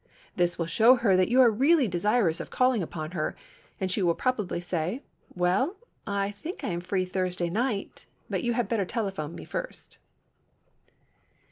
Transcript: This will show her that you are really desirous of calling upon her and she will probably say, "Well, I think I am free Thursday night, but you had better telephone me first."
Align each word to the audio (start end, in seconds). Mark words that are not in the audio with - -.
This 0.35 0.57
will 0.57 0.65
show 0.65 0.95
her 0.95 1.15
that 1.15 1.27
you 1.29 1.39
are 1.41 1.51
really 1.51 1.87
desirous 1.87 2.39
of 2.39 2.49
calling 2.49 2.81
upon 2.81 3.11
her 3.11 3.35
and 3.79 3.91
she 3.91 4.01
will 4.01 4.15
probably 4.15 4.59
say, 4.59 5.03
"Well, 5.35 5.75
I 6.07 6.31
think 6.31 6.63
I 6.63 6.69
am 6.69 6.81
free 6.81 7.05
Thursday 7.05 7.51
night, 7.51 8.07
but 8.27 8.41
you 8.41 8.53
had 8.53 8.67
better 8.67 8.85
telephone 8.85 9.35
me 9.35 9.45
first." 9.45 9.99